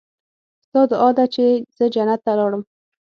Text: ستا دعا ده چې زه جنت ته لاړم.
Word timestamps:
ستا 0.65 0.81
دعا 0.91 1.09
ده 1.17 1.25
چې 1.33 1.45
زه 1.77 1.85
جنت 1.93 2.19
ته 2.25 2.31
لاړم. 2.39 2.61